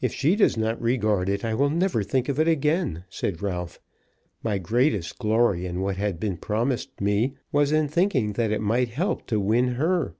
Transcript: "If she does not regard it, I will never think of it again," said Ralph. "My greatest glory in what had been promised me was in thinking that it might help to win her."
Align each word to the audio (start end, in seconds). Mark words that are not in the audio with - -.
"If 0.00 0.14
she 0.14 0.36
does 0.36 0.56
not 0.56 0.80
regard 0.80 1.28
it, 1.28 1.44
I 1.44 1.52
will 1.52 1.68
never 1.68 2.04
think 2.04 2.28
of 2.28 2.38
it 2.38 2.46
again," 2.46 3.02
said 3.08 3.42
Ralph. 3.42 3.80
"My 4.40 4.56
greatest 4.58 5.18
glory 5.18 5.66
in 5.66 5.80
what 5.80 5.96
had 5.96 6.20
been 6.20 6.36
promised 6.36 7.00
me 7.00 7.34
was 7.50 7.72
in 7.72 7.88
thinking 7.88 8.34
that 8.34 8.52
it 8.52 8.60
might 8.60 8.90
help 8.90 9.26
to 9.26 9.40
win 9.40 9.74
her." 9.74 10.14